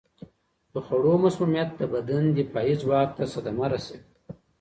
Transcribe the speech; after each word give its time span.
د 0.73 0.75
خوړو 0.85 1.13
مسمومیت 1.25 1.69
د 1.75 1.81
بدن 1.93 2.23
دفاعي 2.37 2.73
ځواک 2.81 3.09
ته 3.17 3.23
صدمه 3.33 3.65
رسوي. 3.73 4.01